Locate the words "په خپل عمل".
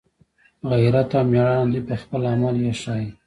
1.89-2.55